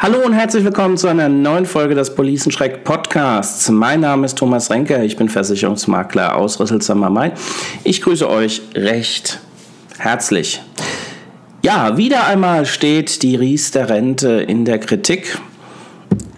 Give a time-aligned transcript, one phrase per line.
[0.00, 3.68] Hallo und herzlich willkommen zu einer neuen Folge des Policenschreck Podcasts.
[3.68, 7.32] Mein Name ist Thomas Renke, ich bin Versicherungsmakler aus Rüsselsheim Main.
[7.82, 9.40] Ich grüße euch recht
[9.98, 10.62] herzlich.
[11.64, 15.36] Ja, wieder einmal steht die Riester-Rente in der Kritik.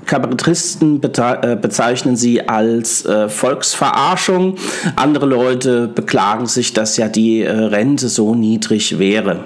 [0.07, 4.57] Kabarettisten äh, bezeichnen sie als äh, Volksverarschung.
[4.97, 9.45] Andere Leute beklagen sich, dass ja die äh, Rente so niedrig wäre.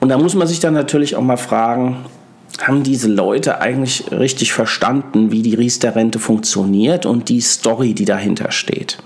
[0.00, 2.06] Und da muss man sich dann natürlich auch mal fragen,
[2.60, 8.50] haben diese Leute eigentlich richtig verstanden, wie die Riester-Rente funktioniert und die Story, die dahinter
[8.50, 8.98] steht?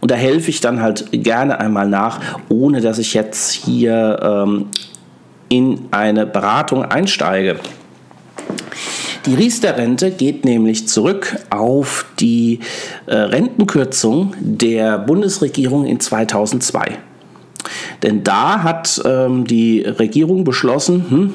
[0.00, 4.66] Und da helfe ich dann halt gerne einmal nach, ohne dass ich jetzt hier ähm,
[5.48, 7.60] in eine Beratung einsteige.
[9.26, 12.58] Die Riester-Rente geht nämlich zurück auf die
[13.06, 16.98] äh, Rentenkürzung der Bundesregierung in 2002.
[18.02, 21.32] Denn da hat ähm, die Regierung beschlossen, hm,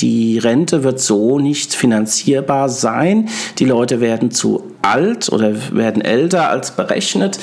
[0.00, 3.28] die Rente wird so nicht finanzierbar sein.
[3.58, 7.38] Die Leute werden zu alt oder werden älter als berechnet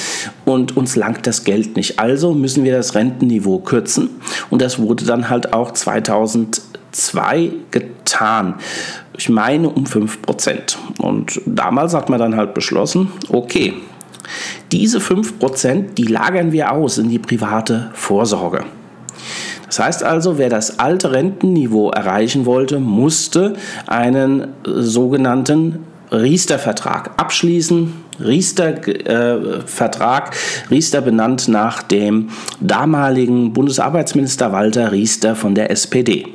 [0.46, 2.00] und uns langt das Geld nicht.
[2.00, 4.10] Also müssen wir das Rentenniveau kürzen.
[4.50, 8.56] Und das wurde dann halt auch 2002 getan.
[9.18, 10.76] Ich meine um 5%.
[10.98, 13.74] Und damals hat man dann halt beschlossen, okay,
[14.72, 18.66] diese 5%, die lagern wir aus in die private Vorsorge.
[19.68, 23.56] Das heißt also, wer das alte Rentenniveau erreichen wollte, musste
[23.88, 25.80] einen sogenannten
[26.12, 27.94] Riester-Vertrag abschließen.
[28.20, 32.30] Riester-Vertrag, äh, Riester benannt nach dem
[32.62, 36.28] damaligen Bundesarbeitsminister Walter Riester von der SPD.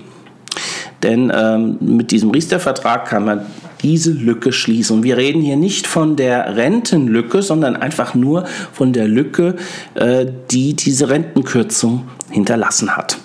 [1.03, 3.47] Denn ähm, mit diesem Riester-Vertrag kann man
[3.83, 4.99] diese Lücke schließen.
[4.99, 9.57] Und wir reden hier nicht von der Rentenlücke, sondern einfach nur von der Lücke,
[9.95, 13.19] äh, die diese Rentenkürzung hinterlassen hat.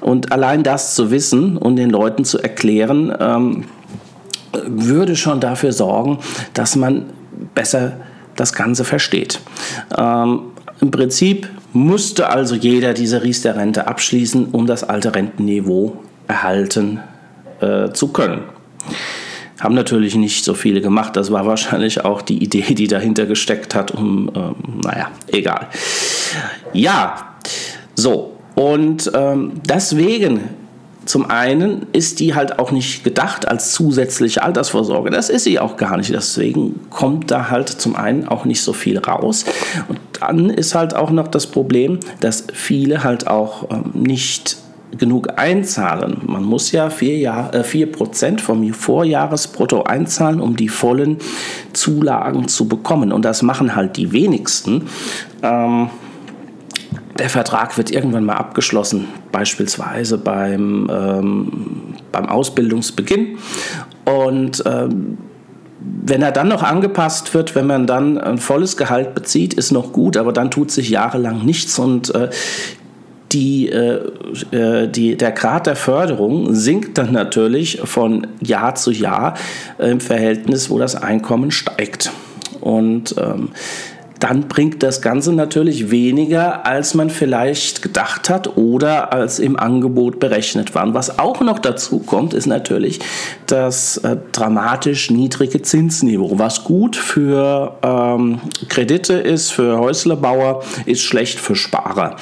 [0.00, 3.64] Und allein das zu wissen und den Leuten zu erklären, ähm,
[4.66, 6.18] würde schon dafür sorgen,
[6.54, 7.06] dass man
[7.54, 7.92] besser
[8.36, 9.40] das Ganze versteht.
[9.96, 10.40] Ähm,
[10.80, 15.96] Im Prinzip musste also jeder diese Riester-Rente abschließen, um das alte Rentenniveau
[16.28, 17.00] erhalten
[17.60, 18.42] äh, zu können.
[19.62, 21.14] Haben natürlich nicht so viele gemacht.
[21.14, 23.92] Das war wahrscheinlich auch die Idee, die dahinter gesteckt hat.
[23.92, 25.68] Um, ähm, naja, egal.
[26.72, 27.36] Ja,
[27.94, 28.36] so.
[28.56, 30.40] Und ähm, deswegen
[31.04, 35.10] zum einen ist die halt auch nicht gedacht als zusätzliche Altersvorsorge.
[35.10, 36.12] Das ist sie auch gar nicht.
[36.12, 39.44] Deswegen kommt da halt zum einen auch nicht so viel raus.
[39.86, 44.56] Und dann ist halt auch noch das Problem, dass viele halt auch ähm, nicht
[44.98, 46.18] genug einzahlen.
[46.26, 47.88] Man muss ja 4, Jahr, äh, 4
[48.38, 51.18] vom Vorjahresbrutto einzahlen, um die vollen
[51.72, 53.12] Zulagen zu bekommen.
[53.12, 54.88] Und das machen halt die wenigsten.
[55.42, 55.90] Ähm,
[57.18, 63.38] der Vertrag wird irgendwann mal abgeschlossen, beispielsweise beim, ähm, beim Ausbildungsbeginn.
[64.04, 65.18] Und ähm,
[66.04, 69.92] wenn er dann noch angepasst wird, wenn man dann ein volles Gehalt bezieht, ist noch
[69.92, 72.30] gut, aber dann tut sich jahrelang nichts und äh,
[73.32, 74.00] die, äh,
[74.50, 79.34] äh, die, der Grad der Förderung sinkt dann natürlich von Jahr zu Jahr
[79.78, 82.12] im Verhältnis, wo das Einkommen steigt.
[82.60, 83.50] Und ähm,
[84.22, 90.20] dann bringt das Ganze natürlich weniger, als man vielleicht gedacht hat oder als im Angebot
[90.20, 90.84] berechnet war.
[90.84, 93.00] Und was auch noch dazu kommt, ist natürlich
[93.48, 96.38] das äh, dramatisch niedrige Zinsniveau.
[96.38, 98.38] Was gut für ähm,
[98.68, 102.14] Kredite ist, für Häuslebauer, ist schlecht für Sparer.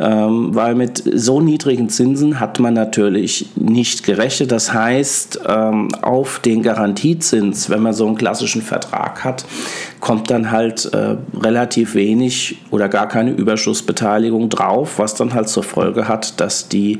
[0.00, 4.50] Ähm, weil mit so niedrigen Zinsen hat man natürlich nicht gerechnet.
[4.50, 9.44] Das heißt, ähm, auf den Garantiezins, wenn man so einen klassischen Vertrag hat,
[10.00, 15.62] kommt dann halt äh, relativ wenig oder gar keine Überschussbeteiligung drauf, was dann halt zur
[15.62, 16.98] Folge hat, dass die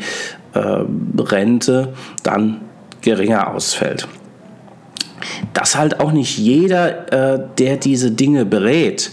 [0.55, 0.85] äh,
[1.19, 2.63] Rente dann
[3.03, 4.09] geringer ausfällt.
[5.53, 9.11] Dass halt auch nicht jeder, äh, der diese Dinge berät,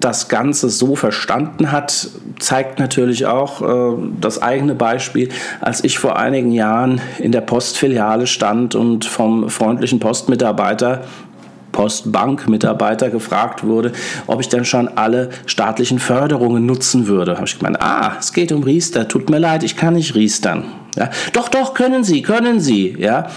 [0.00, 2.08] das Ganze so verstanden hat,
[2.38, 5.28] zeigt natürlich auch äh, das eigene Beispiel.
[5.60, 11.02] Als ich vor einigen Jahren in der Postfiliale stand und vom freundlichen Postmitarbeiter
[11.78, 13.92] Postbank-Mitarbeiter gefragt wurde,
[14.26, 17.36] ob ich denn schon alle staatlichen Förderungen nutzen würde.
[17.36, 20.64] Habe ich gemeint, ah, es geht um Riester, tut mir leid, ich kann nicht riestern.
[20.96, 22.96] Ja, doch, doch, können Sie, können Sie.
[22.98, 23.28] Ja,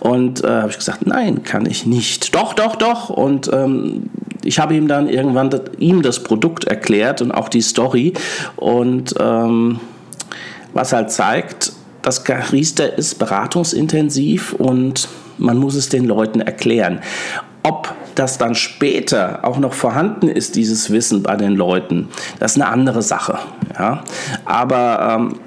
[0.00, 2.34] und äh, habe ich gesagt, nein, kann ich nicht.
[2.34, 3.10] Doch, doch, doch.
[3.10, 4.04] Und ähm,
[4.42, 8.14] ich habe ihm dann irgendwann das, ihm das Produkt erklärt und auch die Story.
[8.56, 9.78] Und ähm,
[10.72, 17.00] was halt zeigt, das Riester ist beratungsintensiv und man muss es den Leuten erklären.
[17.66, 22.08] Ob das dann später auch noch vorhanden ist, dieses Wissen bei den Leuten,
[22.38, 23.38] das ist eine andere Sache.
[23.76, 24.04] Ja?
[24.44, 25.40] Aber ähm,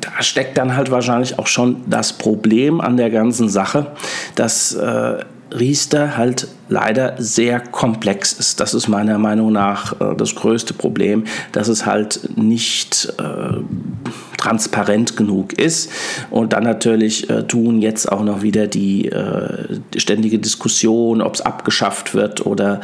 [0.00, 3.88] da steckt dann halt wahrscheinlich auch schon das Problem an der ganzen Sache,
[4.36, 8.60] dass äh, Riester halt leider sehr komplex ist.
[8.60, 13.60] Das ist meiner Meinung nach äh, das größte Problem, dass es halt nicht äh,
[14.40, 15.92] transparent genug ist.
[16.30, 21.42] Und dann natürlich äh, tun jetzt auch noch wieder die, äh, ständige Diskussion, ob es
[21.42, 22.80] abgeschafft wird oder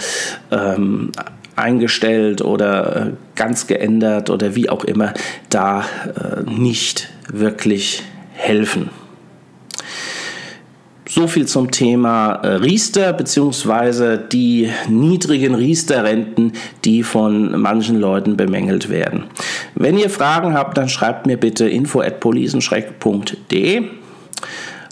[0.50, 1.12] ähm,
[1.56, 5.14] eingestellt oder äh, ganz geändert oder wie auch immer,
[5.48, 8.90] da äh, nicht wirklich helfen.
[11.08, 14.18] So viel zum Thema äh, Riester bzw.
[14.30, 16.54] die niedrigen Riester-Renten,
[16.84, 19.26] die von manchen Leuten bemängelt werden.
[19.76, 23.84] Wenn ihr Fragen habt, dann schreibt mir bitte info@polisenschreck.de.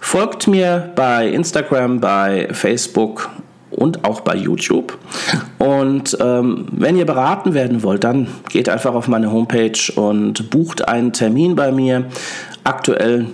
[0.01, 3.31] Folgt mir bei Instagram, bei Facebook
[3.71, 4.97] und auch bei YouTube.
[5.59, 10.87] Und ähm, wenn ihr beraten werden wollt, dann geht einfach auf meine Homepage und bucht
[10.87, 12.05] einen Termin bei mir.
[12.63, 13.27] Aktuell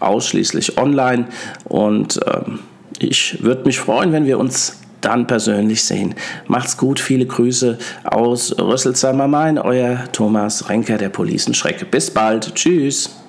[0.00, 1.26] ausschließlich online.
[1.64, 2.60] Und ähm,
[2.98, 6.14] ich würde mich freuen, wenn wir uns dann persönlich sehen.
[6.46, 11.90] Macht's gut, viele Grüße aus Rüsselsheimer Main, euer Thomas Renker der Policenschreck.
[11.90, 13.19] Bis bald, tschüss.